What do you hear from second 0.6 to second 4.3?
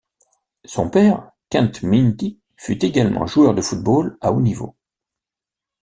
Son père, Kenth Myntti, fut également joueur de football